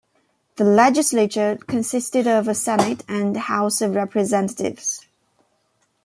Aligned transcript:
The 0.55 0.63
legislature 0.63 1.57
consisted 1.67 2.25
of 2.25 2.47
a 2.47 2.55
Senate 2.55 3.03
and 3.07 3.37
House 3.37 3.81
of 3.83 3.93
Representatives. 3.93 5.05